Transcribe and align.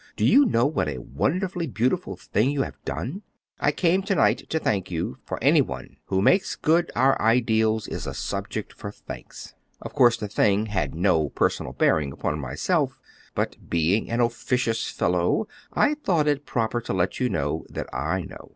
Do 0.15 0.25
you 0.25 0.45
know 0.47 0.65
what 0.65 0.87
a 0.89 0.97
wonderfully 0.97 1.67
beautiful 1.67 2.15
thing 2.15 2.49
you 2.49 2.63
have 2.63 2.83
done? 2.85 3.21
I 3.59 3.71
came 3.71 4.01
to 4.01 4.15
night 4.15 4.49
to 4.49 4.57
thank 4.57 4.89
you; 4.89 5.19
for 5.23 5.37
any 5.43 5.61
one 5.61 5.97
who 6.05 6.23
makes 6.23 6.55
good 6.55 6.91
our 6.95 7.21
ideals 7.21 7.87
is 7.87 8.07
a 8.07 8.15
subject 8.15 8.73
for 8.73 8.91
thanks. 8.91 9.53
Of 9.79 9.93
course, 9.93 10.17
the 10.17 10.27
thing 10.27 10.65
had 10.65 10.95
no 10.95 11.29
personal 11.29 11.73
bearing 11.73 12.11
upon 12.11 12.39
myself; 12.39 12.99
but 13.35 13.69
being 13.69 14.09
an 14.09 14.21
officious 14.21 14.87
fellow, 14.89 15.47
I 15.71 15.93
thought 15.93 16.27
it 16.27 16.47
proper 16.47 16.81
to 16.81 16.93
let 16.93 17.19
you 17.19 17.29
know 17.29 17.67
that 17.69 17.85
I 17.93 18.23
know. 18.23 18.49